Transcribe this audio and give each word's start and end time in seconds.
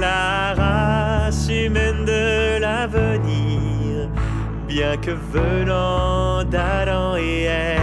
la 0.00 0.54
race 0.54 1.48
humaine 1.48 2.04
de 2.06 2.58
l'avenir, 2.60 4.08
bien 4.66 4.96
que 4.96 5.10
venant 5.10 6.42
d'Adam 6.44 7.16
et 7.16 7.44
Ève, 7.44 7.80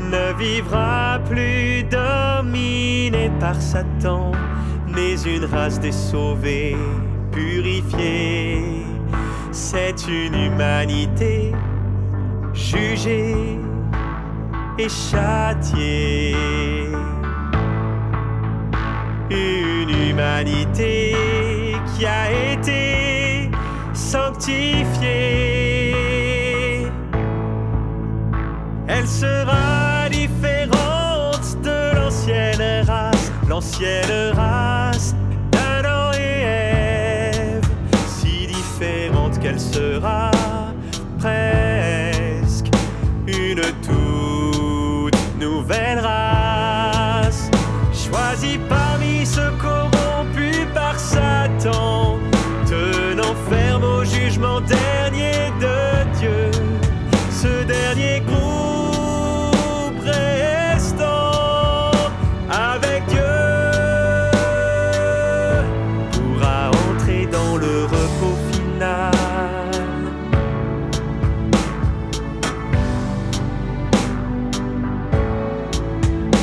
ne 0.00 0.38
vivra 0.38 1.18
plus 1.28 1.84
dominée 1.84 3.30
par 3.38 3.60
Satan, 3.60 4.32
mais 4.88 5.20
une 5.22 5.44
race 5.44 5.78
des 5.78 5.92
sauvés, 5.92 6.76
purifiée. 7.32 8.62
C'est 9.52 10.06
une 10.08 10.34
humanité 10.34 11.52
jugée 12.54 13.58
et 14.78 14.88
châtiée. 14.88 16.75
Qui 21.96 22.06
a 22.06 22.52
été 22.52 23.50
sanctifiée. 23.94 24.84
Elle 28.86 29.06
sera 29.08 30.08
différente 30.10 31.56
de 31.62 31.96
l'ancienne 31.96 32.84
race, 32.86 33.32
l'ancienne 33.48 34.32
race 34.34 35.14
d'Adam 35.50 36.12
et 36.14 36.42
Ève, 36.42 37.68
si 38.06 38.46
différente 38.46 39.38
qu'elle 39.40 39.60
sera 39.60 40.30
presque 41.18 42.70
une 43.26 43.62
toute 43.82 45.40
nouvelle 45.40 45.98
race, 45.98 47.50
choisie 47.92 48.58
parmi 48.68 49.26
ceux 49.26 49.50
corrompus 49.60 49.75
dernier 54.38 55.50
de 55.60 56.18
Dieu. 56.18 56.50
Ce 57.30 57.64
dernier 57.64 58.20
groupe 58.20 59.98
restant 60.04 61.90
avec 62.50 63.06
Dieu 63.06 63.22
pourra 66.12 66.70
entrer 66.70 67.26
dans 67.26 67.56
le 67.56 67.84
repos 67.84 68.36
final. 68.52 69.12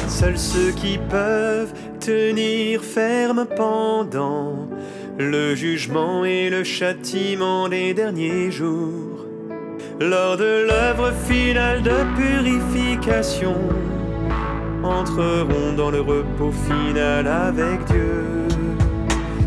Seuls 0.08 0.38
ceux 0.38 0.72
qui 0.72 0.98
peuvent 0.98 1.74
tenir 2.06 2.84
ferme 2.84 3.46
pendant 3.56 4.68
le 5.18 5.56
jugement 5.56 6.26
et 6.26 6.50
le 6.50 6.66
châtiment 6.66 7.70
des 7.70 7.94
derniers 7.94 8.52
jours, 8.52 9.26
lors 10.02 10.36
de 10.36 10.68
l'œuvre 10.68 11.14
finale 11.26 11.82
de 11.82 11.98
purification, 12.18 13.56
entreront 14.84 15.72
dans 15.78 15.92
le 15.92 16.02
repos 16.02 16.52
final 16.68 17.26
avec 17.26 17.86
Dieu. 17.86 18.26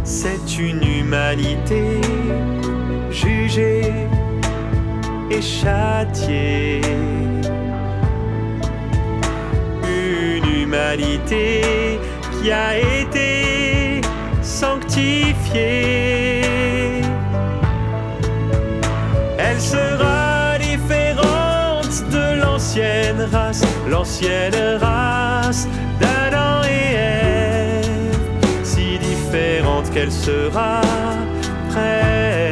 C'est 0.03 0.59
une 0.59 0.83
humanité 0.83 2.01
jugée 3.11 3.93
et 5.31 5.43
châtiée. 5.43 6.81
Une 9.85 10.63
humanité 10.63 11.61
a 12.53 12.79
été 12.79 14.01
sanctifiée. 14.43 16.43
Elle 19.39 19.61
sera 19.61 20.59
différente 20.59 22.05
de 22.11 22.41
l'ancienne 22.41 23.29
race, 23.33 23.63
l'ancienne 23.89 24.79
race 24.81 25.69
d'Adam 26.01 26.63
et 26.69 26.95
Ève, 26.95 28.19
si 28.63 28.99
différente 28.99 29.91
qu'elle 29.93 30.13
sera 30.13 30.81
presque 31.71 32.46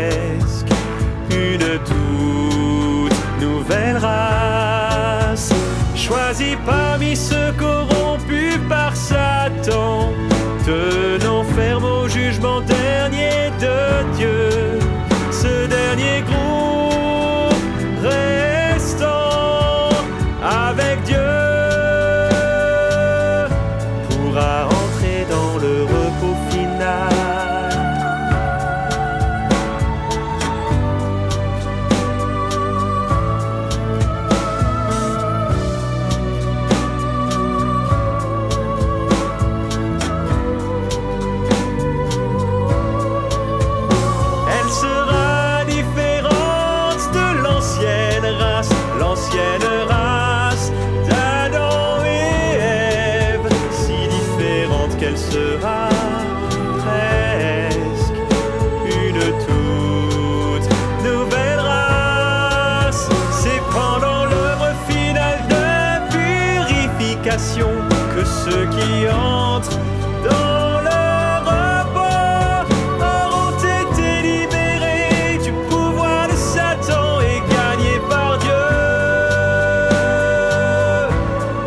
que 67.37 68.25
ceux 68.25 68.67
qui 68.67 69.09
entrent 69.09 69.79
dans 70.23 70.81
le 70.89 71.41
repos 71.51 72.71
auront 73.01 73.59
été 73.59 74.23
libérés 74.23 75.39
du 75.43 75.51
pouvoir 75.69 76.29
de 76.29 76.37
Satan 76.37 77.21
et 77.23 77.41
gagnés 77.53 78.01
par 78.09 78.39
Dieu. 78.39 78.53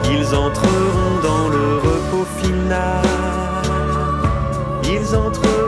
Ils 0.09 0.33
entreront 0.33 1.19
dans 1.22 1.50
le 1.50 1.79
repos 1.79 2.27
final. 2.41 3.03
Ils 4.85 5.16
entreront 5.17 5.66